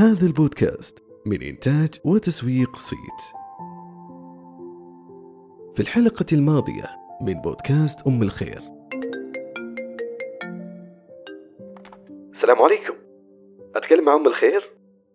هذا 0.00 0.26
البودكاست 0.26 1.04
من 1.26 1.42
إنتاج 1.42 2.00
وتسويق 2.04 2.76
صيت. 2.76 3.22
في 5.74 5.80
الحلقة 5.80 6.26
الماضية 6.32 6.84
من 7.22 7.34
بودكاست 7.34 8.06
أم 8.06 8.22
الخير. 8.22 8.62
السلام 12.34 12.62
عليكم. 12.62 12.94
أتكلم 13.76 14.04
مع 14.04 14.14
أم 14.14 14.26
الخير؟ 14.26 14.70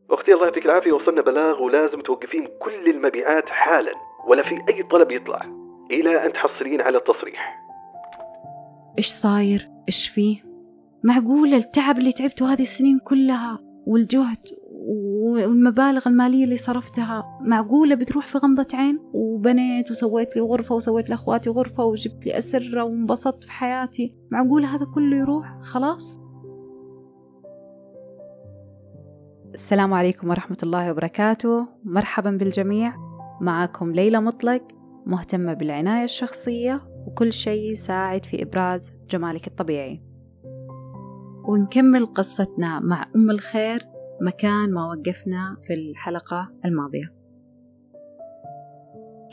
أختي 0.09 0.33
الله 0.33 0.45
يعطيك 0.45 0.65
العافية 0.65 0.91
وصلنا 0.91 1.21
بلاغ 1.21 1.63
ولازم 1.63 2.01
توقفين 2.01 2.47
كل 2.61 2.89
المبيعات 2.89 3.49
حالا 3.49 3.93
ولا 4.27 4.43
في 4.43 4.73
أي 4.73 4.83
طلب 4.83 5.11
يطلع 5.11 5.41
إلى 5.91 6.25
أن 6.25 6.33
تحصلين 6.33 6.81
على 6.81 6.97
التصريح. 6.97 7.57
إيش 8.97 9.07
صاير؟ 9.07 9.69
إيش 9.87 10.09
فيه؟ 10.09 10.45
معقولة 11.03 11.57
التعب 11.57 11.97
اللي 11.97 12.11
تعبته 12.11 12.53
هذه 12.53 12.61
السنين 12.61 12.99
كلها 12.99 13.59
والجهد 13.87 14.64
والمبالغ 15.43 16.07
المالية 16.07 16.43
اللي 16.43 16.57
صرفتها 16.57 17.39
معقولة 17.41 17.95
بتروح 17.95 18.27
في 18.27 18.37
غمضة 18.37 18.67
عين؟ 18.73 18.99
وبنيت 19.13 19.91
وسويت 19.91 20.35
لي 20.35 20.41
غرفة 20.41 20.75
وسويت 20.75 21.09
لأخواتي 21.09 21.49
غرفة 21.49 21.83
وجبت 21.83 22.25
لي 22.25 22.37
أسرة 22.37 22.83
وانبسطت 22.83 23.43
في 23.43 23.51
حياتي. 23.51 24.15
معقولة 24.31 24.75
هذا 24.75 24.85
كله 24.85 25.17
يروح؟ 25.17 25.59
خلاص؟ 25.61 26.19
السلام 29.53 29.93
عليكم 29.93 30.29
ورحمة 30.29 30.57
الله 30.63 30.91
وبركاته. 30.91 31.67
مرحبا 31.83 32.31
بالجميع. 32.31 32.95
معكم 33.41 33.91
ليلى 33.91 34.21
مطلق 34.21 34.61
مهتمة 35.05 35.53
بالعناية 35.53 36.03
الشخصية 36.03 36.81
وكل 37.07 37.33
شيء 37.33 37.71
يساعد 37.71 38.25
في 38.25 38.43
إبراز 38.43 38.91
جمالك 39.09 39.47
الطبيعي. 39.47 40.01
ونكمل 41.47 42.05
قصتنا 42.05 42.79
مع 42.79 43.05
أم 43.15 43.31
الخير 43.31 43.94
مكان 44.21 44.73
ما 44.73 44.85
وقفنا 44.85 45.57
في 45.67 45.73
الحلقة 45.73 46.51
الماضية. 46.65 47.13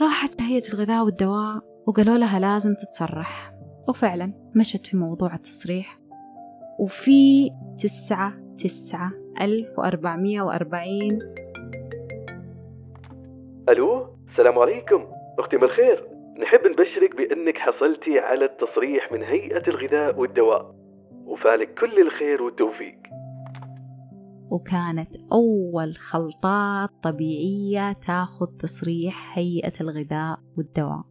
راحت 0.02 0.42
هيئة 0.42 0.68
الغذاء 0.74 1.04
والدواء 1.04 1.62
وقالوا 1.86 2.16
لها 2.16 2.40
لازم 2.40 2.74
تتصرح. 2.74 3.54
وفعلا 3.88 4.32
مشت 4.56 4.86
في 4.86 4.96
موضوع 4.96 5.34
التصريح. 5.34 5.98
وفي 6.78 7.50
تسعة 7.78 8.32
تسعة 8.58 9.12
ألف 9.40 9.78
وأربعمية 9.78 10.42
وأربعين. 10.42 11.18
ألو؟ 13.68 14.06
السلام 14.30 14.58
عليكم. 14.58 15.06
أختي 15.38 15.56
أم 15.56 15.64
الخير 15.64 16.08
نحب 16.42 16.66
نبشرك 16.66 17.16
بأنك 17.16 17.58
حصلتي 17.58 18.18
على 18.18 18.44
التصريح 18.44 19.12
من 19.12 19.22
هيئة 19.22 19.68
الغذاء 19.68 20.18
والدواء. 20.18 20.74
وفالك 21.26 21.74
كل 21.74 22.00
الخير 22.00 22.42
والتوفيق. 22.42 22.98
وكانت 24.52 25.16
أول 25.32 25.96
خلطات 25.96 26.90
طبيعية 27.02 27.92
تاخذ 27.92 28.46
تصريح 28.46 29.38
هيئة 29.38 29.72
الغذاء 29.80 30.38
والدواء. 30.56 31.04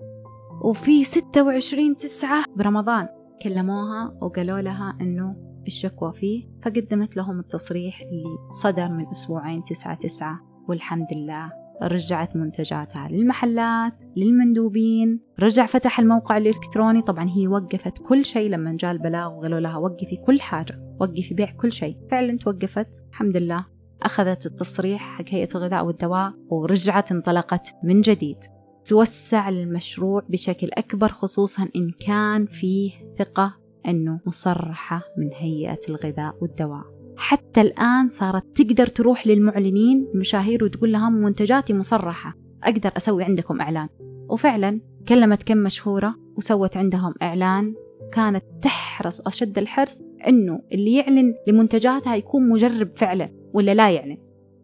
وفي 0.64 1.04
26 1.04 1.98
تسعة 1.98 2.44
برمضان 2.56 3.08
كلموها 3.42 4.18
وقالوا 4.22 4.62
لها 4.62 4.98
إنه 5.02 5.36
الشكوى 5.68 6.14
فيه 6.14 6.50
فقدمت 6.62 7.18
لهم 7.18 7.40
التصريح 7.40 8.02
اللي 8.02 8.52
صدر 8.52 8.90
من 8.90 9.08
أسبوعين 9.08 9.64
تسعة 9.64 9.96
تسعة 9.96 10.40
والحمد 10.70 11.08
لله 11.16 11.61
رجعت 11.84 12.36
منتجاتها 12.36 13.08
للمحلات 13.12 14.04
للمندوبين. 14.16 15.20
رجع 15.40 15.66
فتح 15.66 16.00
الموقع 16.00 16.38
الإلكتروني. 16.38 17.02
طبعا 17.02 17.30
هي 17.30 17.48
وقفت 17.48 17.98
كل 17.98 18.26
شيء 18.26 18.50
لما 18.50 18.78
جاء 18.80 18.92
البلاغ 18.92 19.34
وقالوا 19.34 19.60
لها 19.60 19.78
وقفي 19.78 20.16
كل 20.16 20.42
حاجة 20.42 20.96
وقفي 21.00 21.34
بيع 21.34 21.52
كل 21.52 21.72
شيء. 21.72 21.96
فعلا 22.12 22.38
توقفت. 22.38 23.04
الحمد 23.10 23.38
لله. 23.38 23.66
أخذت 24.02 24.46
التصريح 24.46 25.02
حق 25.02 25.26
هيئة 25.30 25.48
الغذاء 25.56 25.86
والدواء 25.86 26.34
ورجعت 26.50 27.12
انطلقت 27.12 27.76
من 27.84 28.02
جديد. 28.02 28.38
توسع 28.86 29.50
المشروع 29.50 30.22
بشكل 30.30 30.70
أكبر 30.74 31.08
خصوصا 31.08 31.68
إن 31.76 31.92
كان 32.08 32.46
فيه 32.46 32.92
ثقة 33.20 33.56
أنه 33.88 34.20
مصرحة 34.26 35.02
من 35.18 35.30
هيئة 35.34 35.80
الغذاء 35.90 36.36
والدواء. 36.42 37.01
حتى 37.18 37.62
الآن 37.62 38.10
صارت 38.10 38.44
تقدر 38.56 38.88
تروح 38.88 39.28
للمعلنين 39.28 40.08
المشاهير 40.14 40.64
وتقول 40.64 40.92
لهم 40.92 41.14
منتجاتي 41.14 41.74
مصرحة. 41.74 42.38
أقدر 42.64 42.92
أسوي 42.98 43.24
عندكم 43.24 43.62
إعلان. 43.62 43.88
وفعلا 44.30 44.82
كلمت 45.08 45.44
كم 45.44 45.58
مشهورة 45.58 46.16
وسوت 46.38 46.78
عندهم 46.78 47.14
إعلان. 47.22 47.74
كانت 48.14 48.44
تحرص 48.62 49.22
أشد 49.22 49.58
الحرص 49.58 50.02
إنه 50.28 50.62
اللي 50.72 50.96
يعلن 50.96 51.34
لمنتجاتها 51.48 52.16
يكون 52.16 52.50
مجرب 52.50 52.90
فعلا 52.96 53.30
ولا 53.54 53.74
لا 53.74 53.92
يعلن. 53.92 54.18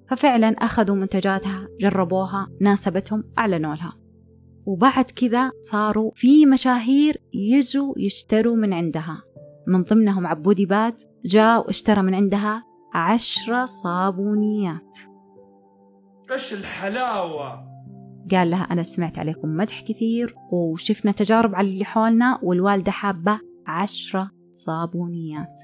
ففعلا 0.08 0.48
أخذوا 0.48 0.96
منتجاتها 0.96 1.68
جربوها 1.80 2.48
ناسبتهم 2.62 3.24
أعلنوا 3.38 3.76
لها 3.76 3.98
وبعد 4.66 5.06
كذا 5.06 5.52
صاروا 5.62 6.12
في 6.16 6.46
مشاهير 6.46 7.18
يجوا 7.34 7.94
يشتروا 7.98 8.56
من 8.56 8.74
عندها. 8.74 9.24
من 9.68 9.84
ضمنهم 9.84 10.28
عبودي 10.28 10.66
باد 10.66 10.96
جاء 11.26 11.68
واشترى 11.68 12.02
من 12.02 12.16
عندها 12.16 12.64
عشرة 12.94 13.66
صابونيات. 13.66 14.98
إيش 16.32 16.54
الحلاوة؟ 16.54 17.68
قال 18.32 18.50
لها 18.50 18.64
أنا 18.64 18.84
سمعت 18.84 19.20
عليكم 19.20 19.58
مدح 19.58 19.82
كثير 19.82 20.36
وشفنا 20.52 21.12
تجارب 21.12 21.56
على 21.56 21.68
اللي 21.68 21.86
حولنا 21.86 22.40
والوالدة 22.44 22.92
حابة 22.92 23.40
عشرة 23.68 24.32
صابونيات. 24.52 25.62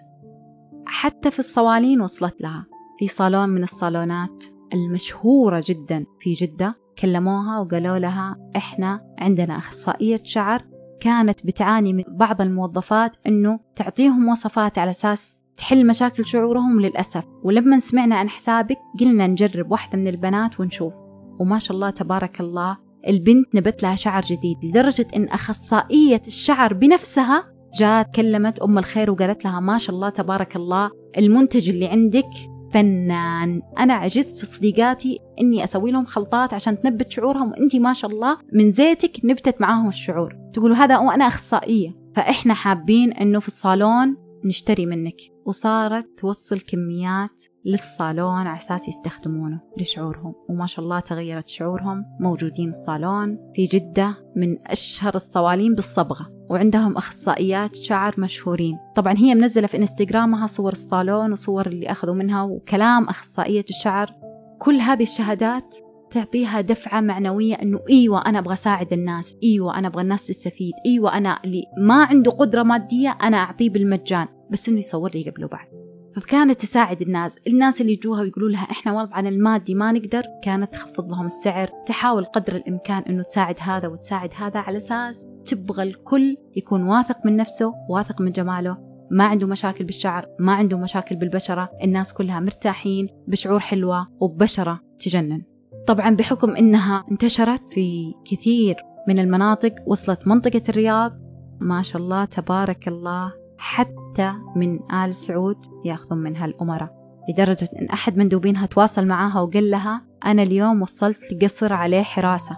حتى 0.85 1.31
في 1.31 1.39
الصوالين 1.39 2.01
وصلت 2.01 2.41
لها. 2.41 2.65
في 2.99 3.07
صالون 3.07 3.49
من 3.49 3.63
الصالونات 3.63 4.43
المشهورة 4.73 5.61
جدا 5.65 6.05
في 6.19 6.33
جدة 6.33 6.75
كلموها 6.97 7.59
وقالوا 7.59 7.97
لها 7.97 8.37
إحنا 8.55 9.15
عندنا 9.19 9.57
أخصائية 9.57 10.21
شعر 10.23 10.65
كانت 11.03 11.45
بتعاني 11.45 11.93
من 11.93 12.03
بعض 12.07 12.41
الموظفات 12.41 13.15
أنه 13.27 13.59
تعطيهم 13.75 14.27
وصفات 14.27 14.77
على 14.77 14.91
أساس 14.91 15.41
تحل 15.57 15.87
مشاكل 15.87 16.25
شعورهم 16.25 16.81
للأسف. 16.81 17.23
ولما 17.43 17.79
سمعنا 17.79 18.15
عن 18.15 18.29
حسابك 18.29 18.77
قلنا 18.99 19.27
نجرب 19.27 19.71
واحدة 19.71 19.97
من 19.97 20.07
البنات 20.07 20.59
ونشوف. 20.59 20.93
وما 21.39 21.59
شاء 21.59 21.75
الله 21.75 21.89
تبارك 21.89 22.39
الله 22.39 22.77
البنت 23.07 23.55
نبت 23.55 23.83
لها 23.83 23.95
شعر 23.95 24.21
جديد 24.21 24.57
لدرجة 24.63 25.07
إن 25.15 25.23
أخصائية 25.23 26.21
الشعر 26.27 26.73
بنفسها 26.73 27.53
جاءت 27.79 28.15
كلمت 28.15 28.59
أم 28.59 28.77
الخير 28.77 29.11
وقالت 29.11 29.45
لها 29.45 29.59
ما 29.59 29.77
شاء 29.77 29.95
الله 29.95 30.09
تبارك 30.09 30.55
الله 30.55 30.91
المنتج 31.17 31.69
اللي 31.69 31.87
عندك 31.87 32.29
فنان. 32.73 33.61
أنا 33.79 33.94
عجزت 33.94 34.38
في 34.38 34.45
صديقاتي 34.45 35.19
إني 35.41 35.63
أسوي 35.63 35.91
لهم 35.91 36.06
خلطات 36.06 36.53
عشان 36.53 36.81
تنبت 36.81 37.11
شعورهم 37.11 37.51
وأنتي 37.51 37.79
ما 37.79 37.94
شاء 37.94 38.11
الله 38.11 38.38
من 38.53 38.72
زيتك 38.72 39.11
نبتت 39.23 39.61
معاهم 39.61 39.88
الشعور. 39.88 40.38
تقولوا 40.53 40.75
هذا 40.75 40.97
وأنا 40.97 41.28
أخصائية. 41.28 42.03
فإحنا 42.16 42.53
حابين 42.53 43.13
إنه 43.13 43.39
في 43.39 43.47
الصالون 43.47 44.17
نشتري 44.45 44.85
منك. 44.85 45.16
وصارت 45.45 46.07
توصل 46.17 46.59
كميات 46.59 47.44
للصالون 47.66 48.47
على 48.47 48.57
أساس 48.57 48.88
يستخدمونه 48.88 49.62
لشعورهم. 49.78 50.35
وما 50.50 50.66
شاء 50.66 50.85
الله 50.85 51.00
تغيرت 51.00 51.47
شعورهم. 51.47 52.06
موجودين 52.19 52.69
الصالون 52.69 53.38
في 53.56 53.66
جدة 53.66 54.16
من 54.35 54.67
أشهر 54.67 55.16
الصوالين 55.16 55.75
بالصبغة. 55.75 56.29
وعندهم 56.53 56.97
أخصائيات 56.97 57.75
شعر 57.75 58.15
مشهورين. 58.17 58.77
طبعا 58.95 59.13
هي 59.17 59.35
منزلة 59.35 59.67
في 59.67 59.77
إنستغرامها 59.77 60.47
صور 60.47 60.71
الصالون 60.71 61.31
وصور 61.31 61.67
اللي 61.67 61.91
أخذوا 61.91 62.15
منها 62.15 62.43
وكلام 62.43 63.03
أخصائية 63.03 63.65
الشعر. 63.69 64.13
كل 64.59 64.75
هذه 64.75 65.03
الشهادات 65.03 65.75
تعطيها 66.11 66.61
دفعة 66.61 67.01
معنوية 67.01 67.55
إنه 67.55 67.79
أيوة 67.89 68.25
أنا 68.25 68.39
أبغى 68.39 68.53
أساعد 68.53 68.93
الناس 68.93 69.35
أيوة 69.43 69.77
أنا 69.77 69.87
أبغى 69.87 70.01
الناس 70.01 70.27
تستفيد 70.27 70.73
أيوة 70.85 71.17
أنا 71.17 71.39
اللي 71.45 71.63
ما 71.77 72.03
عنده 72.03 72.31
قدرة 72.31 72.63
مادية 72.63 73.17
أنا 73.23 73.37
أعطيه 73.37 73.69
بالمجان. 73.69 74.27
بس 74.51 74.69
إنه 74.69 74.79
يصور 74.79 75.09
لي 75.15 75.29
قبل 75.29 75.45
وبعد. 75.45 75.67
فكانت 76.15 76.61
تساعد 76.61 77.01
الناس. 77.01 77.37
الناس 77.47 77.81
اللي 77.81 77.93
يجوها 77.93 78.21
ويقولوا 78.21 78.49
لها 78.49 78.63
إحنا 78.71 79.01
وضعنا 79.01 79.29
المادي 79.29 79.75
ما 79.75 79.91
نقدر 79.91 80.23
كانت 80.44 80.73
تخفض 80.73 81.11
لهم 81.11 81.25
السعر 81.25 81.69
تحاول 81.85 82.25
قدر 82.25 82.56
الإمكان 82.56 83.03
إنه 83.09 83.23
تساعد 83.23 83.56
هذا 83.59 83.88
وتساعد 83.88 84.29
هذا 84.35 84.59
على 84.59 84.77
أساس 84.77 85.27
تبغى 85.45 85.84
الكل 85.84 86.38
يكون 86.56 86.84
واثق 86.84 87.25
من 87.25 87.36
نفسه 87.36 87.74
واثق 87.90 88.22
من 88.22 88.31
جماله. 88.31 88.78
ما 89.12 89.24
عنده 89.24 89.48
مشاكل 89.48 89.84
بالشعر 89.84 90.28
ما 90.40 90.54
عنده 90.54 90.78
مشاكل 90.78 91.16
بالبشرة. 91.16 91.69
الناس 91.84 92.13
كلها 92.13 92.40
مرتاحين 92.40 93.07
بشعور 93.28 93.60
حلوة 93.60 94.07
وببشرة 94.19 94.80
تجنن. 95.00 95.42
طبعا 95.88 96.10
بحكم 96.10 96.56
إنها 96.56 97.06
انتشرت 97.12 97.74
في 97.74 98.13
كثير 98.25 98.75
من 99.07 99.19
المناطق 99.19 99.75
وصلت 99.88 100.28
منطقة 100.28 100.62
الرياض 100.69 101.12
ما 101.60 101.81
شاء 101.81 102.01
الله 102.01 102.25
تبارك 102.25 102.88
الله 102.88 103.34
حتى 103.57 104.34
من 104.56 104.92
آل 104.92 105.16
سعود 105.16 105.57
يأخذون 105.86 106.18
منها 106.18 106.45
الأمراء. 106.45 107.04
لدرجة 107.30 107.69
إن 107.81 107.90
أحد 107.90 108.18
مندوبينها 108.18 108.66
تواصل 108.66 109.06
معاها 109.06 109.42
وقال 109.42 109.72
لها 109.72 110.01
أنا 110.25 110.44
اليوم 110.44 110.81
وصلت 110.81 111.34
لقصر 111.34 111.74
عليه 111.74 112.01
حراسة. 112.01 112.57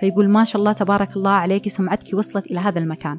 فيقول 0.00 0.28
ما 0.28 0.44
شاء 0.44 0.60
الله 0.60 0.72
تبارك 0.72 1.16
الله 1.16 1.30
عليك 1.30 1.68
سمعتك 1.68 2.14
وصلت 2.14 2.46
إلى 2.46 2.60
هذا 2.60 2.78
المكان. 2.78 3.18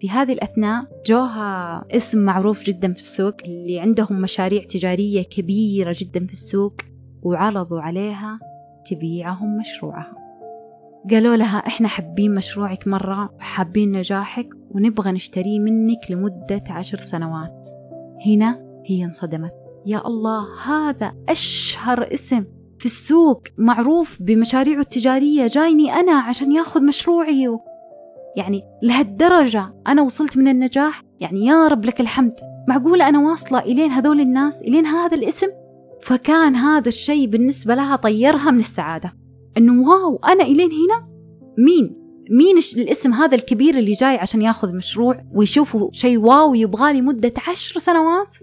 في 0.00 0.10
هذه 0.10 0.32
الأثناء 0.32 0.84
جوها 1.06 1.84
اسم 1.90 2.18
معروف 2.18 2.64
جدا 2.64 2.92
في 2.92 3.00
السوق 3.00 3.34
اللي 3.44 3.80
عندهم 3.80 4.20
مشاريع 4.20 4.62
تجارية 4.64 5.22
كبيرة 5.22 5.96
جدا 5.98 6.26
في 6.26 6.32
السوق 6.32 6.74
وعرضوا 7.22 7.80
عليها 7.80 8.38
تبيعهم 8.90 9.58
مشروعها 9.58 10.14
قالوا 11.10 11.36
لها 11.36 11.58
إحنا 11.58 11.88
حابين 11.88 12.34
مشروعك 12.34 12.88
مرة 12.88 13.34
وحابين 13.34 13.92
نجاحك 13.92 14.48
ونبغى 14.70 15.12
نشتريه 15.12 15.58
منك 15.60 16.10
لمدة 16.10 16.64
عشر 16.70 16.98
سنوات. 16.98 17.68
هنا 18.26 18.82
هي 18.86 19.04
انصدمت. 19.04 19.52
يا 19.86 20.06
الله 20.06 20.46
هذا 20.66 21.12
أشهر 21.28 22.14
اسم. 22.14 22.44
في 22.82 22.86
السوق 22.86 23.42
معروف 23.58 24.22
بمشاريعه 24.22 24.80
التجارية 24.80 25.46
جايني 25.46 25.92
أنا 25.92 26.12
عشان 26.12 26.52
ياخذ 26.52 26.84
مشروعي 26.84 27.48
و... 27.48 27.60
يعني 28.36 28.62
لهالدرجة 28.82 29.74
أنا 29.86 30.02
وصلت 30.02 30.36
من 30.36 30.48
النجاح؟ 30.48 31.02
يعني 31.20 31.46
يا 31.46 31.68
رب 31.68 31.84
لك 31.84 32.00
الحمد. 32.00 32.34
معقولة 32.68 33.08
أنا 33.08 33.30
واصلة 33.30 33.58
إلين 33.58 33.90
هذول 33.90 34.20
الناس؟ 34.20 34.62
إلين 34.62 34.86
هذا 34.86 35.14
الاسم؟ 35.14 35.46
فكان 36.00 36.56
هذا 36.56 36.88
الشيء 36.88 37.26
بالنسبة 37.28 37.74
لها 37.74 37.96
طيرها 37.96 38.50
من 38.50 38.58
السعادة. 38.58 39.12
إنه 39.56 39.88
واو 39.88 40.16
أنا 40.16 40.44
إلين 40.44 40.70
هنا؟ 40.70 41.08
مين؟ 41.58 41.96
مين 42.30 42.58
الاسم 42.76 43.12
هذا 43.12 43.34
الكبير 43.34 43.78
اللي 43.78 43.92
جاي 43.92 44.16
عشان 44.16 44.42
ياخذ 44.42 44.74
مشروع 44.74 45.24
ويشوفه 45.34 45.90
شيء 45.92 46.18
واو 46.18 46.54
يبغالي 46.54 47.02
مدة 47.02 47.34
عشر 47.48 47.80
سنوات؟ 47.80 48.36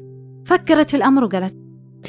فكرت 0.45 0.89
في 0.89 0.97
الأمر 0.97 1.23
وقالت 1.23 1.55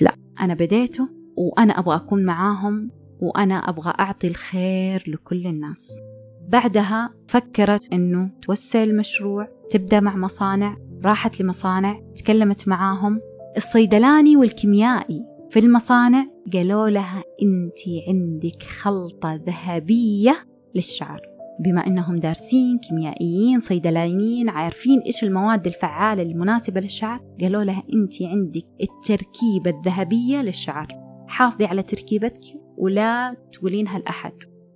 لا 0.01 0.15
أنا 0.41 0.55
بديته 0.55 1.20
وأنا 1.37 1.79
أبغى 1.79 1.97
أكون 1.97 2.25
معاهم 2.25 2.91
وأنا 3.21 3.55
أبغى 3.55 3.93
أعطي 4.01 4.29
الخير 4.29 5.05
لكل 5.07 5.47
الناس. 5.47 6.01
بعدها 6.49 7.15
فكرت 7.29 7.93
أنه 7.93 8.31
توسع 8.43 8.83
المشروع 8.83 9.49
تبدأ 9.71 10.01
مع 10.01 10.17
مصانع 10.17 10.77
راحت 11.05 11.41
لمصانع 11.41 12.01
تكلمت 12.17 12.69
معاهم. 12.69 13.21
الصيدلاني 13.57 14.37
والكيميائي 14.37 15.25
في 15.51 15.59
المصانع 15.59 16.27
قالوا 16.53 16.89
لها 16.89 17.23
أنت 17.43 17.79
عندك 18.09 18.63
خلطة 18.63 19.35
ذهبية 19.35 20.47
للشعر. 20.75 21.21
بما 21.61 21.87
أنهم 21.87 22.17
دارسين 22.17 22.79
كيميائيين 22.79 23.61
صيدلانيين 23.61 24.49
عارفين 24.49 25.01
إيش 25.01 25.25
المواد 25.25 25.67
الفعالة 25.67 26.23
المناسبة 26.23 26.81
للشعر 26.81 27.21
قالوا 27.41 27.65
لها 27.65 27.83
أنت 27.95 28.23
عندك 28.23 28.67
التركيبة 28.83 29.71
الذهبية 29.71 30.43
للشعر. 30.43 31.10
حافظي 31.41 31.65
على 31.65 31.83
تركيبتك 31.83 32.41
ولا 32.77 33.37
تقولينها 33.53 33.99
لأحد. 33.99 34.33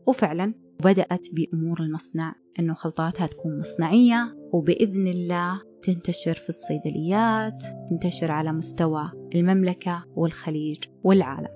وفعلا 0.07 0.55
بدأت 0.85 1.27
بأمور 1.33 1.81
المصنع 1.81 2.35
أنه 2.59 2.75
خلطاتها 2.75 3.27
تكون 3.27 3.61
مصنعية 3.61 4.37
وبإذن 4.53 5.07
الله 5.09 5.61
تنتشر 5.83 6.35
في 6.35 6.49
الصيدليات 6.49 7.65
تنتشر 7.91 8.31
على 8.31 8.53
مستوى 8.53 9.11
المملكة 9.35 10.05
والخليج 10.17 10.79
والعالم. 11.03 11.49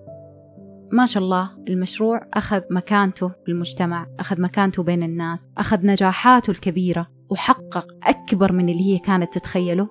ما 0.92 1.06
شاء 1.06 1.22
الله 1.22 1.50
المشروع 1.68 2.28
أخذ 2.34 2.62
مكانته 2.70 3.28
في 3.28 3.48
المجتمع 3.48 4.06
أخذ 4.20 4.40
مكانته 4.40 4.82
بين 4.82 5.02
الناس 5.02 5.50
أخذ 5.58 5.86
نجاحاته 5.86 6.50
الكبيرة 6.50 7.08
وحقق 7.30 7.86
أكبر 8.02 8.52
من 8.52 8.68
اللي 8.68 8.94
هي 8.94 8.98
كانت 8.98 9.34
تتخيله. 9.34 9.88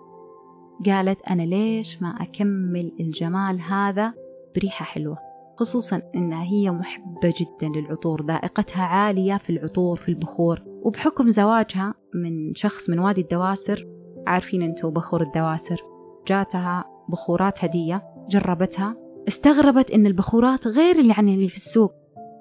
قالت 0.86 1.22
أنا 1.22 1.42
ليش 1.42 2.02
ما 2.02 2.10
أكمل 2.10 2.92
الجمال 3.00 3.62
هذا 3.62 4.27
بريحة 4.58 4.86
حلوة 4.86 5.18
خصوصا 5.60 6.02
أنها 6.16 6.44
هي 6.44 6.72
محبة 6.72 7.34
جدا 7.40 7.80
للعطور 7.80 8.26
ذائقتها 8.26 8.84
عالية 8.84 9.38
في 9.38 9.50
العطور 9.50 9.98
في 9.98 10.10
البخور. 10.10 10.64
وبحكم 10.68 11.30
زواجها 11.30 11.94
من 12.16 12.56
شخص 12.56 12.90
من 12.90 13.00
وادي 13.00 13.22
الدواسر 13.22 13.88
عارفين 14.28 14.62
أنتو 14.62 14.90
بخور 14.90 15.22
الدواسر 15.22 15.82
جاتها 16.28 16.86
بخورات 17.10 17.64
هدية 17.64 18.04
جربتها 18.30 18.96
استغربت 19.28 19.92
إن 19.92 20.08
البخورات 20.08 20.68
غير 20.68 21.00
اللي 21.00 21.14
عن 21.18 21.30
اللي 21.30 21.48
في 21.48 21.56
السوق. 21.56 21.94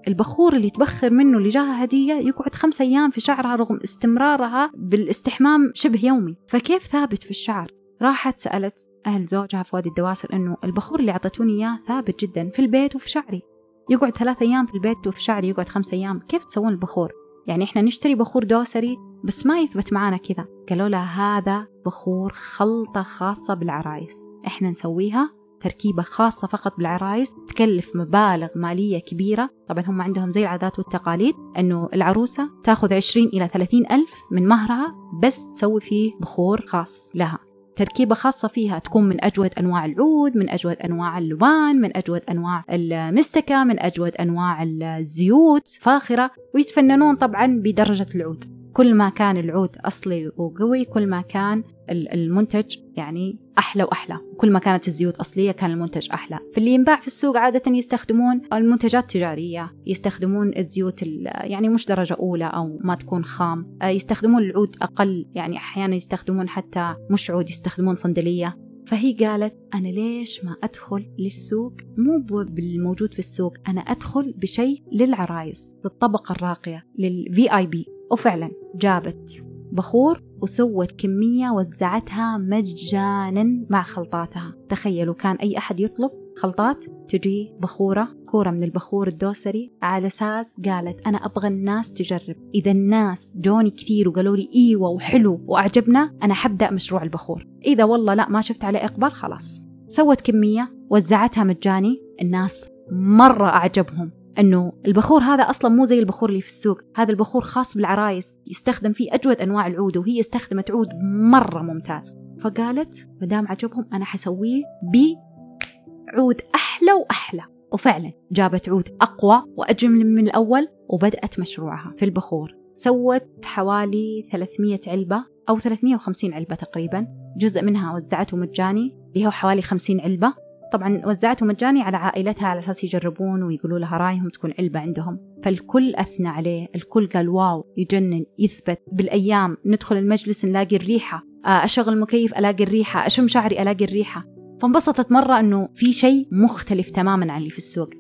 البخور 0.09 0.57
اللي 0.57 0.71
تبخر 0.71 1.11
منه 1.11 1.39
اللي 1.39 1.49
جاها 1.49 1.85
هدية 1.85 2.15
يقعد 2.15 2.55
خمسة 2.55 2.85
أيام 2.85 3.11
في 3.11 3.21
شعرها 3.21 3.57
رغم 3.57 3.79
استمرارها 3.85 4.71
بالاستحمام 4.75 5.73
شبه 5.75 6.01
يومي. 6.03 6.37
فكيف 6.49 6.83
ثابت 6.83 7.23
في 7.23 7.31
الشعر؟ 7.31 7.71
راحت 8.03 8.39
سألت 8.39 8.89
أهل 9.07 9.27
زوجها 9.27 9.63
في 9.63 9.77
وادي 9.77 9.89
الدواسر 9.89 10.29
إنه 10.33 10.57
البخور 10.65 11.01
اللي 11.01 11.13
أعطتوني 11.13 11.53
إياه 11.53 11.79
ثابت 11.89 12.25
جدا 12.25 12.51
في 12.51 12.59
البيت 12.59 12.97
وفي 12.97 13.11
شعري. 13.11 13.43
يقعد 13.91 14.17
ثلاثة 14.17 14.47
أيام 14.47 14.67
في 14.67 14.75
البيت 14.75 15.07
وفي 15.07 15.23
شعري 15.23 15.49
يقعد 15.49 15.69
خمسة 15.69 15.97
أيام. 15.97 16.19
كيف 16.19 16.45
تسوون 16.45 16.69
البخور؟ 16.69 17.13
يعني 17.47 17.65
إحنا 17.65 17.83
نشتري 17.83 18.15
بخور 18.15 18.45
دوسري 18.45 18.97
بس 19.25 19.47
ما 19.47 19.59
يثبت 19.61 19.93
معانا 19.93 20.17
كذا. 20.17 20.47
قالوا 20.69 20.89
لها 20.89 21.39
هذا 21.39 21.67
بخور 21.87 22.33
خلطة 22.33 23.03
خاصة 23.03 23.55
بالعرايس. 23.55 24.17
إحنا 24.47 24.71
نسويها 24.71 25.31
تركيبة 25.61 26.03
خاصة 26.03 26.49
فقط 26.49 26.77
بالعرايس 26.77 27.35
تكلف 27.49 27.97
مبالغ 27.97 28.49
مالية 28.57 28.99
كبيرة. 28.99 29.51
طبعا 29.69 29.85
هم 29.87 30.03
عندهم 30.03 30.31
زي 30.31 30.43
العادات 30.43 30.79
والتقاليد 30.79 31.35
أنه 31.59 31.89
العروسة 31.95 32.51
تأخذ 32.65 32.95
20 32.95 33.27
إلى 33.27 33.49
30 33.49 33.87
ألف 33.91 34.11
من 34.31 34.49
مهرها 34.49 34.95
بس 35.23 35.47
تسوي 35.47 35.81
فيه 35.81 36.13
بخور 36.21 36.61
خاص 36.67 37.13
لها. 37.15 37.46
تركيبة 37.77 38.15
خاصة 38.15 38.49
فيها 38.49 38.79
تكون 38.79 39.05
من 39.05 39.25
أجود 39.25 39.51
أنواع 39.59 39.85
العود 39.85 40.37
من 40.37 40.51
أجود 40.51 40.77
أنواع 40.77 41.19
اللبان 41.19 41.81
من 41.81 41.97
أجود 41.97 42.21
أنواع 42.31 42.65
المستكة 42.71 43.65
من 43.65 43.81
أجود 43.81 44.13
أنواع 44.21 44.63
الزيوت 44.63 45.69
فاخرة 45.81 46.31
ويتفننون 46.55 47.17
طبعا 47.17 47.47
بدرجة 47.47 48.07
العود. 48.15 48.56
كل 48.77 48.95
ما 48.95 49.09
كان 49.09 49.37
العود 49.37 49.77
أصلي 49.85 50.31
وقوي 50.37 50.85
كل 50.85 51.07
ما 51.07 51.21
كان 51.21 51.65
المنتج 51.91 52.77
يعني 52.97 53.39
أحلى 53.59 53.85
وأحلى. 53.85 54.19
وكل 54.33 54.51
ما 54.51 54.59
كانت 54.59 54.89
الزيوت 54.89 55.17
أصلية 55.17 55.53
كان 55.53 55.71
المنتج 55.71 56.09
أحلى. 56.13 56.39
فاللي 56.55 56.71
ينباع 56.71 57.01
في 57.01 57.07
السوق 57.07 57.37
عادة 57.37 57.73
يستخدمون 57.73 58.41
المنتجات 58.53 59.03
التجارية 59.03 59.73
يستخدمون 59.87 60.57
الزيوت 60.57 61.03
يعني 61.27 61.69
مش 61.69 61.87
درجة 61.87 62.15
أولى 62.15 62.45
أو 62.45 62.79
ما 62.85 62.95
تكون 62.95 63.25
خام. 63.25 63.79
آه، 63.83 63.89
يستخدمون 63.89 64.43
العود 64.43 64.77
أقل 64.83 65.27
يعني 65.35 65.57
أحيانا 65.57 65.97
يستخدمون 65.97 66.49
حتى 66.49 66.95
مش 67.11 67.31
عود 67.31 67.51
يستخدمون 67.51 67.97
صندلية. 67.97 68.59
فهي 68.87 69.13
قالت 69.13 69.55
أنا 69.75 69.89
ليش 69.89 70.45
ما 70.45 70.57
أدخل 70.63 71.11
للسوق؟ 71.19 71.73
مو 71.99 72.25
بالموجود 72.45 73.13
في 73.13 73.19
السوق 73.19 73.57
أنا 73.69 73.81
أدخل 73.81 74.35
بشيء 74.37 74.83
للعرايس 74.93 75.75
للطبقة 75.85 76.33
الراقية 76.33 76.87
للفي 76.99 77.57
آي 77.57 77.67
بي 77.67 77.96
وفعلا 78.13 78.51
جابت 78.75 79.45
بخور 79.73 80.23
وسوت 80.43 80.93
كمية 80.93 81.51
وزعتها 81.51 82.39
مجانا 82.39 83.67
مع 83.71 83.83
خلطاتها. 83.83 84.55
تخيلوا 84.69 85.15
كان 85.15 85.37
أي 85.37 85.59
أحد 85.59 85.81
يطلب 85.81 86.11
خلطات 86.37 86.85
تجي 87.09 87.55
بخورة 87.61 88.09
كورة 88.27 88.51
من 88.51 88.63
البخور 88.63 89.09
الدوسري. 89.09 89.73
على 89.83 90.07
أساس 90.07 90.61
قالت 90.65 91.07
أنا 91.07 91.19
أبغى 91.19 91.49
الناس 91.49 91.93
تجرب. 91.93 92.37
إذا 92.55 92.71
الناس 92.71 93.37
جوني 93.37 93.71
كثير 93.71 94.09
وقالوا 94.09 94.37
لي 94.37 94.49
إيوة 94.55 94.89
وحلو 94.89 95.41
وأعجبنا 95.47 96.15
أنا 96.23 96.35
حبدأ 96.35 96.71
مشروع 96.71 97.03
البخور. 97.03 97.47
إذا 97.67 97.85
والله 97.85 98.15
لا 98.15 98.29
ما 98.29 98.41
شفت 98.41 98.65
عليه 98.65 98.85
إقبال 98.85 99.13
خلاص. 99.13 99.67
سوت 99.89 100.21
كمية 100.21 100.75
وزعتها 100.91 101.45
مجاني. 101.45 102.03
الناس 102.23 102.67
مرة 102.93 103.47
أعجبهم. 103.47 104.26
إنه 104.39 104.73
البخور 104.87 105.21
هذا 105.21 105.43
أصلا 105.43 105.71
مو 105.71 105.85
زي 105.85 105.99
البخور 105.99 106.29
اللي 106.29 106.41
في 106.41 106.49
السوق. 106.49 106.81
هذا 106.97 107.11
البخور 107.11 107.43
خاص 107.43 107.77
بالعرايس 107.77 108.39
يستخدم 108.47 108.93
فيه 108.93 109.15
أجود 109.15 109.41
أنواع 109.41 109.67
العود 109.67 109.97
وهي 109.97 110.21
استخدمت 110.21 110.71
عود 110.71 110.89
مرة 111.31 111.63
ممتاز. 111.63 112.17
فقالت 112.41 113.09
مدام 113.23 113.49
عجبهم 113.49 113.89
أنا 113.93 114.05
حسويه 114.05 114.63
بعود 114.93 116.41
أحلى 116.55 116.93
وأحلى. 116.93 117.43
وفعلا 117.73 118.13
جابت 118.33 118.69
عود 118.69 118.89
أقوى 119.01 119.43
وأجمل 119.57 120.07
من 120.07 120.27
الأول 120.27 120.69
وبدأت 120.89 121.41
مشروعها 121.41 121.95
في 121.97 122.05
البخور. 122.05 122.55
سوت 122.75 123.45
حوالي 123.45 124.29
300 124.33 124.81
علبة 124.87 125.25
أو 125.49 125.59
350 125.59 126.35
علبة 126.35 126.55
تقريبا. 126.55 127.07
جزء 127.37 127.63
منها 127.65 127.95
وزعته 127.95 128.37
مجاني 128.37 128.97
اللي 129.15 129.27
هو 129.27 129.31
حوالي 129.31 129.63
50 129.63 130.01
علبة. 130.01 130.35
طبعا 130.73 131.03
وزعته 131.07 131.47
مجاني 131.47 131.83
على 131.83 131.97
عائلتها 131.97 132.49
على 132.49 132.59
أساس 132.59 132.85
يجربون 132.85 133.43
ويقولوا 133.43 133.79
لها 133.79 133.97
رأيهم 133.97 134.29
تكون 134.29 134.53
علبة 134.59 134.81
عندهم. 134.81 135.19
فالكل 135.45 135.95
أثنى 135.95 136.29
عليه 136.29 136.69
الكل 136.75 137.09
قال 137.09 137.29
واو 137.29 137.65
يجنن 137.77 138.25
يثبت. 138.39 138.81
بالأيام 138.93 139.57
ندخل 139.67 139.97
المجلس 139.97 140.45
نلاقي 140.45 140.77
الريحة. 140.77 141.25
آه، 141.45 141.65
أشغل 141.65 141.95
المكيف 141.95 142.39
ألاقي 142.39 142.65
الريحة 142.65 143.07
أشم 143.07 143.29
شعري 143.29 143.63
ألاقي 143.63 143.85
الريحة. 143.85 144.25
فانبسطت 144.61 145.13
مرة 145.13 145.41
أنه 145.41 145.69
في 145.75 145.93
شيء 145.93 146.29
مختلف 146.33 146.91
تماما 146.91 147.33
عن 147.33 147.39
اللي 147.39 147.51
في 147.51 147.59
السوق. 147.59 147.91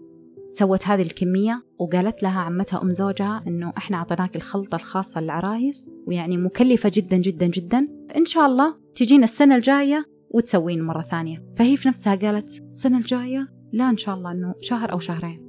سوت 0.51 0.87
هذه 0.87 1.03
الكمية 1.03 1.65
وقالت 1.79 2.23
لها 2.23 2.41
عمتها 2.41 2.83
أم 2.83 2.95
زوجها 2.95 3.45
أنه 3.47 3.73
إحنا 3.77 3.97
أعطيناك 3.97 4.37
الخلطة 4.37 4.77
الخاصة 4.77 5.21
للعرايس 5.21 5.91
ويعني 6.07 6.37
مكلفة 6.37 6.91
جدا 6.95 7.17
جدا 7.17 7.47
جدا. 7.47 7.89
إن 8.17 8.25
شاء 8.25 8.47
الله 8.47 8.75
تجينا 8.95 9.25
السنة 9.25 9.57
الجاية 9.57 10.16
وتسوين 10.37 10.83
مرة 10.83 11.03
ثانية. 11.03 11.45
فهي 11.57 11.77
في 11.77 11.89
نفسها 11.89 12.15
قالت 12.15 12.63
السنة 12.69 12.99
الجاية 12.99 13.49
لا 13.73 13.91
إن 13.91 13.97
شاء 13.97 14.15
الله 14.15 14.33
أنه 14.33 14.55
شهر 14.61 14.93
أو 14.93 14.99
شهرين. 14.99 15.43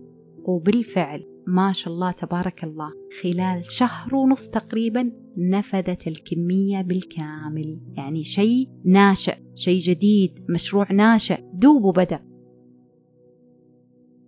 وبالفعل 0.46 1.26
ما 1.48 1.74
شاء 1.74 1.94
الله 1.94 2.12
تبارك 2.12 2.64
الله 2.64 2.92
خلال 3.22 3.72
شهر 3.72 4.16
ونص 4.16 4.50
تقريبا 4.50 5.12
نفذت 5.38 6.08
الكمية 6.08 6.82
بالكامل. 6.82 7.80
يعني 7.94 8.24
شيء 8.24 8.70
ناشئ 8.86 9.36
شيء 9.56 9.80
جديد 9.80 10.46
مشروع 10.50 10.92
ناشئ 10.92 11.40
دوب 11.54 11.84
وبدأ. 11.84 12.20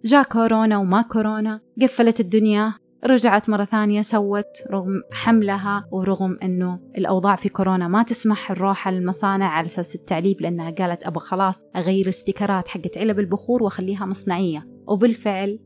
جاء 0.05 0.23
كورونا 0.23 0.77
وما 0.77 1.01
كورونا 1.01 1.61
قفلت 1.81 2.19
الدنيا. 2.19 2.73
رجعت 3.05 3.49
مرة 3.49 3.65
ثانية 3.65 4.01
سوت 4.01 4.63
رغم 4.71 5.01
حملها 5.11 5.87
ورغم 5.91 6.37
أنه 6.43 6.79
الأوضاع 6.97 7.35
في 7.35 7.49
كورونا 7.49 7.87
ما 7.87 8.03
تسمح 8.03 8.51
نروح 8.51 8.87
المصانع 8.87 9.45
على 9.45 9.65
أساس 9.65 9.95
التعليب 9.95 10.41
لأنها 10.41 10.71
قالت 10.71 11.03
أبغى 11.03 11.19
خلاص 11.19 11.59
أغير 11.75 12.09
استيكرات 12.09 12.67
حقت 12.67 12.97
علب 12.97 13.19
البخور 13.19 13.63
وأخليها 13.63 14.05
مصنعية. 14.05 14.67
وبالفعل 14.87 15.59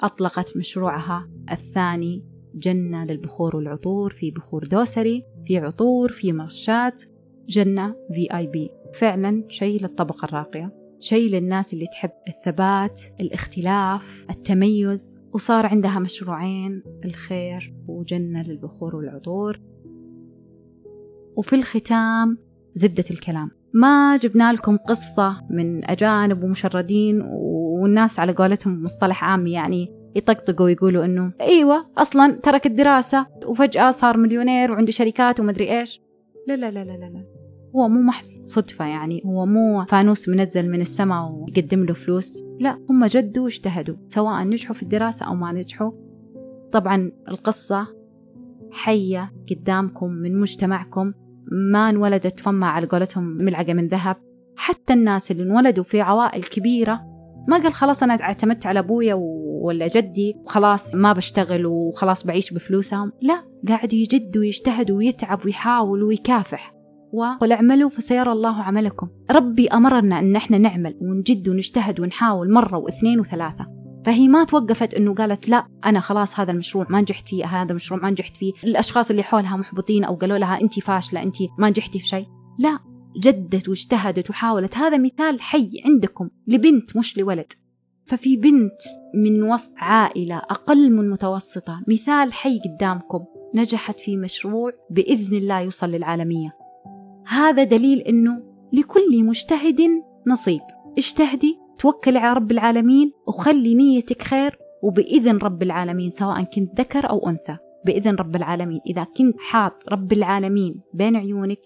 أطلقت 0.00 0.56
مشروعها 0.56 1.30
الثاني 1.52 2.24
جنة 2.54 3.04
للبخور 3.04 3.56
والعطور 3.56 4.10
في 4.10 4.30
بخور 4.30 4.62
دوسري 4.64 5.24
في 5.46 5.58
عطور 5.58 6.08
في 6.08 6.32
مرشات 6.32 7.02
جنة 7.48 7.96
في 8.14 8.36
آي 8.36 8.46
بي 8.46 8.70
فعلا 8.94 9.44
شيء 9.48 9.82
للطبقة 9.82 10.24
الراقية. 10.24 10.83
شيء 10.98 11.30
للناس 11.30 11.72
اللي 11.72 11.86
تحب 11.86 12.10
الثبات 12.28 13.00
الاختلاف 13.20 14.26
التميز. 14.30 15.18
وصار 15.32 15.66
عندها 15.66 15.98
مشروعين 15.98 16.82
الخير 17.04 17.74
وجنة 17.88 18.42
للبخور 18.42 18.96
والعطور. 18.96 19.60
وفي 21.36 21.56
الختام 21.56 22.38
زبدة 22.74 23.04
الكلام. 23.10 23.50
ما 23.72 24.16
جبنا 24.16 24.52
لكم 24.52 24.76
قصة 24.76 25.42
من 25.50 25.90
أجانب 25.90 26.44
ومشردين 26.44 27.20
والناس 27.80 28.20
على 28.20 28.32
قولتهم 28.32 28.82
مصطلح 28.82 29.24
عام 29.24 29.46
يعني 29.46 29.92
يطقطقوا 30.16 30.66
ويقولوا 30.66 31.04
إنه 31.04 31.32
إيوه 31.40 31.86
أصلا 31.98 32.32
ترك 32.32 32.66
الدراسة 32.66 33.26
وفجأة 33.46 33.90
صار 33.90 34.16
مليونير 34.16 34.72
وعنده 34.72 34.92
شركات 34.92 35.40
ومدري 35.40 35.80
إيش. 35.80 36.00
لا 36.48 36.56
لا 36.56 36.70
لا 36.70 36.84
لا 36.84 36.92
لا. 36.92 37.33
هو 37.76 37.88
مو 37.88 38.00
محض 38.00 38.26
صدفة 38.44 38.84
يعني 38.84 39.22
هو 39.26 39.46
مو 39.46 39.84
فانوس 39.84 40.28
منزل 40.28 40.70
من 40.70 40.80
السماء 40.80 41.32
ويقدم 41.32 41.84
له 41.84 41.94
فلوس. 41.94 42.44
لا 42.60 42.78
هم 42.90 43.04
جدوا 43.04 43.44
واجتهدوا 43.44 43.96
سواء 44.08 44.42
نجحوا 44.42 44.74
في 44.74 44.82
الدراسة 44.82 45.26
أو 45.26 45.34
ما 45.34 45.52
نجحوا. 45.52 45.92
طبعا 46.72 47.12
القصة 47.28 47.86
حية 48.72 49.32
قدامكم 49.50 50.10
من 50.10 50.40
مجتمعكم 50.40 51.12
ما 51.52 51.90
انولدت 51.90 52.40
فما 52.40 52.66
على 52.66 52.86
قولتهم 52.86 53.24
ملعقة 53.24 53.72
من 53.72 53.88
ذهب. 53.88 54.16
حتى 54.56 54.92
الناس 54.92 55.30
اللي 55.30 55.42
انولدوا 55.42 55.84
في 55.84 56.00
عوائل 56.00 56.42
كبيرة 56.42 57.00
ما 57.48 57.56
قال 57.56 57.72
خلاص 57.72 58.02
أنا 58.02 58.14
اعتمدت 58.14 58.66
على 58.66 58.78
أبويا 58.78 59.14
ولا 59.62 59.86
جدي 59.86 60.34
وخلاص 60.44 60.94
ما 60.94 61.12
بشتغل 61.12 61.66
وخلاص 61.66 62.26
بعيش 62.26 62.52
بفلوسهم. 62.52 63.12
لا 63.22 63.44
قاعد 63.68 63.92
يجد 63.92 64.36
ويجتهد 64.36 64.90
ويتعب 64.90 65.44
ويحاول 65.44 66.02
ويكافح. 66.02 66.74
وقل 67.14 67.52
اعملوا 67.52 67.90
فسيرى 67.90 68.32
الله 68.32 68.62
عملكم. 68.62 69.08
ربي 69.30 69.68
أمرنا 69.68 70.18
أن 70.18 70.36
إحنا 70.36 70.58
نعمل 70.58 70.98
ونجد 71.00 71.48
ونجتهد 71.48 72.00
ونحاول 72.00 72.52
مرة 72.52 72.78
واثنين 72.78 73.20
وثلاثة. 73.20 73.66
فهي 74.06 74.28
ما 74.28 74.44
توقفت 74.44 74.94
إنه 74.94 75.14
قالت 75.14 75.48
لا 75.48 75.66
أنا 75.84 76.00
خلاص 76.00 76.40
هذا 76.40 76.52
المشروع 76.52 76.86
ما 76.90 77.00
نجحت 77.00 77.28
فيه 77.28 77.46
هذا 77.46 77.70
المشروع 77.70 78.00
ما 78.00 78.10
نجحت 78.10 78.36
فيه. 78.36 78.52
الأشخاص 78.64 79.10
اللي 79.10 79.22
حولها 79.22 79.56
محبطين 79.56 80.04
أو 80.04 80.14
قالوا 80.14 80.38
لها 80.38 80.60
انت 80.60 80.80
فاشلة 80.80 81.22
انت 81.22 81.36
ما 81.58 81.70
نجحتي 81.70 81.98
في 81.98 82.06
شيء. 82.06 82.26
لا 82.58 82.78
جدت 83.20 83.68
واجتهدت 83.68 84.30
وحاولت. 84.30 84.76
هذا 84.76 84.98
مثال 84.98 85.40
حي 85.40 85.70
عندكم 85.84 86.28
لبنت 86.46 86.96
مش 86.96 87.18
لولد. 87.18 87.52
ففي 88.06 88.36
بنت 88.36 88.80
من 89.14 89.42
وسط 89.42 89.72
عائلة 89.76 90.36
أقل 90.36 90.92
من 90.92 91.10
متوسطة 91.10 91.82
مثال 91.88 92.32
حي 92.32 92.60
قدامكم. 92.64 93.24
نجحت 93.54 94.00
في 94.00 94.16
مشروع 94.16 94.72
بإذن 94.90 95.36
الله 95.36 95.60
يوصل 95.60 95.90
للعالمية. 95.90 96.63
هذا 97.26 97.64
دليل 97.64 97.98
أنه 97.98 98.42
لكل 98.72 99.24
مجتهد 99.24 99.80
نصيب. 100.26 100.60
اجتهدي 100.98 101.58
توكلي 101.78 102.18
على 102.18 102.32
رب 102.32 102.50
العالمين 102.50 103.12
وخلي 103.28 103.74
نيتك 103.74 104.22
خير 104.22 104.58
وبإذن 104.82 105.36
رب 105.36 105.62
العالمين 105.62 106.10
سواء 106.10 106.42
كنت 106.42 106.80
ذكر 106.80 107.10
أو 107.10 107.28
أنثى. 107.28 107.56
بإذن 107.86 108.14
رب 108.14 108.36
العالمين. 108.36 108.80
إذا 108.86 109.04
كنت 109.04 109.36
حاط 109.38 109.72
رب 109.88 110.12
العالمين 110.12 110.80
بين 110.94 111.16
عيونك 111.16 111.60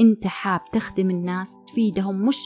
أنت 0.00 0.26
حاب 0.26 0.60
تخدم 0.72 1.10
الناس 1.10 1.58
تفيدهم. 1.66 2.26
مش 2.26 2.38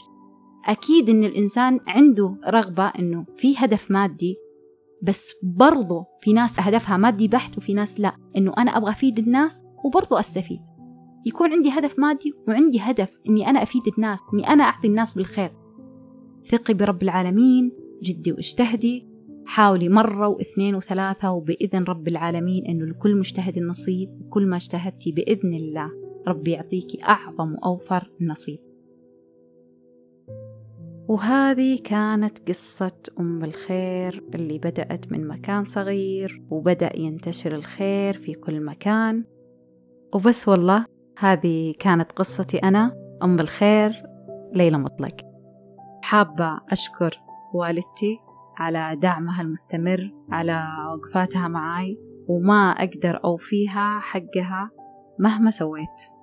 أكيد 0.65 1.09
إن 1.09 1.23
الإنسان 1.23 1.79
عنده 1.87 2.37
رغبة 2.47 2.87
إنه 2.87 3.25
في 3.35 3.55
هدف 3.57 3.91
مادي 3.91 4.35
بس 5.01 5.33
برضو 5.43 6.03
في 6.21 6.33
ناس 6.33 6.59
هدفها 6.59 6.97
مادي 6.97 7.27
بحت 7.27 7.57
وفي 7.57 7.73
ناس 7.73 7.99
لا. 7.99 8.15
إنه 8.37 8.53
أنا 8.57 8.77
أبغى 8.77 8.91
أفيد 8.91 9.19
الناس 9.19 9.61
وبرضو 9.85 10.15
أستفيد. 10.15 10.61
يكون 11.27 11.51
عندي 11.51 11.69
هدف 11.69 11.99
مادي 11.99 12.33
وعندي 12.47 12.79
هدف 12.79 13.17
إني 13.29 13.49
أنا 13.49 13.63
أفيد 13.63 13.81
الناس 13.97 14.19
إني 14.33 14.47
أنا 14.47 14.63
أعطي 14.63 14.87
الناس 14.87 15.13
بالخير. 15.13 15.51
ثقي 16.45 16.73
برب 16.73 17.03
العالمين 17.03 17.71
جدي 18.03 18.31
واجتهدي 18.31 19.07
حاولي 19.45 19.89
مرة 19.89 20.27
واثنين 20.27 20.75
وثلاثة 20.75 21.31
وبإذن 21.31 21.83
رب 21.83 22.07
العالمين 22.07 22.65
إنه 22.65 22.85
لكل 22.85 23.15
مجتهد 23.15 23.59
نصيب 23.59 24.21
وكل 24.21 24.45
ما 24.45 24.55
اجتهدتي 24.55 25.11
بإذن 25.11 25.53
الله 25.53 25.91
ربي 26.27 26.51
يعطيكي 26.51 27.03
أعظم 27.03 27.53
وأوفر 27.53 28.11
نصيب 28.21 28.59
وهذه 31.07 31.79
كانت 31.83 32.49
قصة 32.49 32.97
أم 33.19 33.43
الخير 33.43 34.23
اللي 34.35 34.57
بدأت 34.57 35.11
من 35.11 35.27
مكان 35.27 35.65
صغير 35.65 36.41
وبدأ 36.49 36.99
ينتشر 36.99 37.55
الخير 37.55 38.13
في 38.13 38.33
كل 38.33 38.61
مكان. 38.61 39.23
وبس 40.15 40.47
والله 40.47 40.85
هذه 41.19 41.73
كانت 41.79 42.11
قصتي 42.11 42.57
أنا 42.57 42.95
أم 43.23 43.39
الخير 43.39 44.03
ليلى 44.53 44.77
مطلق. 44.77 45.15
حابة 46.03 46.59
أشكر 46.71 47.19
والدتي 47.53 48.19
على 48.57 48.95
دعمها 48.95 49.41
المستمر 49.41 50.11
على 50.31 50.67
وقفاتها 50.93 51.47
معاي 51.47 51.97
وما 52.27 52.71
أقدر 52.71 53.19
أوفيها 53.23 53.99
حقها 53.99 54.69
مهما 55.19 55.51
سويت. 55.51 56.17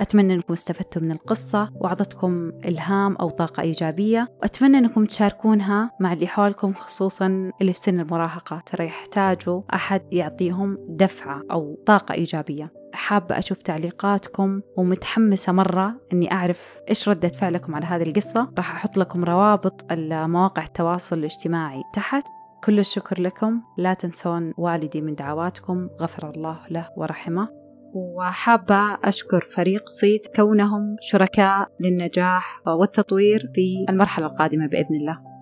أتمنى 0.00 0.34
أنكم 0.34 0.52
استفدتوا 0.52 1.02
من 1.02 1.12
القصة 1.12 1.70
وأعطتكم 1.74 2.52
إلهام 2.64 3.16
أو 3.16 3.30
طاقة 3.30 3.60
إيجابية 3.60 4.28
وأتمنى 4.42 4.78
أنكم 4.78 5.04
تشاركونها 5.04 5.90
مع 6.00 6.12
اللي 6.12 6.26
حولكم 6.26 6.72
خصوصا 6.72 7.52
اللي 7.60 7.72
في 7.72 7.78
سن 7.78 8.00
المراهقة. 8.00 8.62
ترى 8.66 8.86
يحتاجوا 8.86 9.62
أحد 9.74 10.02
يعطيهم 10.12 10.78
دفعة 10.88 11.42
أو 11.50 11.82
طاقة 11.86 12.14
إيجابية. 12.14 12.83
حابة 12.94 13.38
أشوف 13.38 13.58
تعليقاتكم 13.58 14.60
ومتحمسة 14.76 15.52
مرة 15.52 15.94
أني 16.12 16.32
أعرف 16.32 16.78
إيش 16.88 17.08
ردة 17.08 17.28
فعلكم 17.28 17.74
على 17.74 17.86
هذه 17.86 18.02
القصة. 18.02 18.52
راح 18.56 18.74
أحط 18.74 18.96
لكم 18.96 19.24
روابط 19.24 19.92
مواقع 20.10 20.64
التواصل 20.64 21.18
الاجتماعي 21.18 21.82
تحت. 21.94 22.24
كل 22.64 22.78
الشكر 22.78 23.22
لكم. 23.22 23.62
لا 23.78 23.94
تنسون 23.94 24.52
والدي 24.58 25.00
من 25.00 25.14
دعواتكم 25.14 25.88
غفر 26.00 26.30
الله 26.30 26.60
له 26.70 26.88
ورحمه. 26.96 27.48
وحابة 27.94 28.94
أشكر 29.04 29.40
فريق 29.40 29.88
صيت 29.88 30.36
كونهم 30.36 30.96
شركاء 31.00 31.68
للنجاح 31.80 32.60
والتطوير 32.66 33.50
في 33.54 33.86
المرحلة 33.88 34.26
القادمة 34.26 34.66
بإذن 34.66 34.94
الله. 34.94 35.33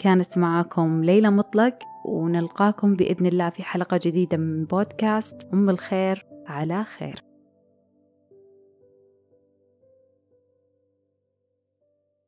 كانت 0.00 0.38
معكم 0.38 1.04
ليلى 1.04 1.30
مطلق 1.30 1.78
ونلقاكم 2.04 2.96
بإذن 2.96 3.26
الله 3.26 3.50
في 3.50 3.62
حلقة 3.62 4.00
جديدة 4.02 4.36
من 4.36 4.64
بودكاست. 4.64 5.48
أم 5.52 5.70
الخير 5.70 6.26
على 6.46 6.84
خير. 6.84 7.29